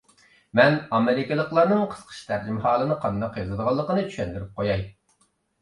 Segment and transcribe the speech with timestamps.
[0.59, 4.87] مەن ئامېرىكىلىقلارنىڭ قىسقىچە تەرجىمىھالىنى قانداق يازىدىغانلىقىنى چۈشەندۈرۈپ قوياي.